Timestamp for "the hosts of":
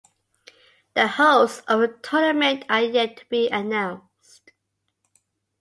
0.95-1.79